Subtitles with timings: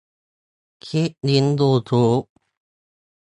[0.85, 2.19] คลิกลิงก์ยูทูบ